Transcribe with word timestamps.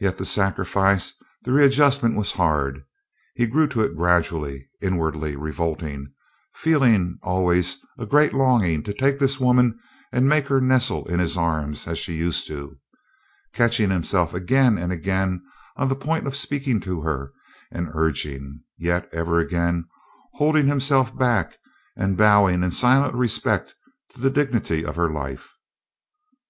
Yet 0.00 0.16
the 0.16 0.24
sacrifice, 0.24 1.12
the 1.42 1.52
readjustment 1.52 2.16
was 2.16 2.32
hard; 2.32 2.84
he 3.34 3.44
grew 3.46 3.66
to 3.68 3.82
it 3.82 3.94
gradually, 3.94 4.70
inwardly 4.80 5.36
revolting, 5.36 6.14
feeling 6.54 7.18
always 7.22 7.76
a 7.98 8.06
great 8.06 8.32
longing 8.32 8.82
to 8.84 8.94
take 8.94 9.18
this 9.18 9.38
woman 9.38 9.78
and 10.10 10.26
make 10.26 10.48
her 10.48 10.58
nestle 10.62 11.06
in 11.06 11.20
his 11.20 11.36
arms 11.36 11.86
as 11.86 11.98
she 11.98 12.14
used 12.14 12.46
to; 12.46 12.78
catching 13.52 13.90
himself 13.90 14.32
again 14.32 14.78
and 14.78 14.90
again 14.90 15.42
on 15.76 15.90
the 15.90 15.96
point 15.96 16.26
of 16.26 16.34
speaking 16.34 16.80
to 16.88 17.02
her 17.02 17.30
and 17.70 17.90
urging, 17.92 18.62
yet 18.78 19.06
ever 19.12 19.38
again 19.38 19.84
holding 20.36 20.66
himself 20.66 21.14
back 21.14 21.56
and 21.94 22.16
bowing 22.16 22.62
in 22.62 22.70
silent 22.70 23.14
respect 23.14 23.74
to 24.14 24.18
the 24.22 24.30
dignity 24.30 24.82
of 24.82 24.96
her 24.96 25.12
life. 25.12 25.52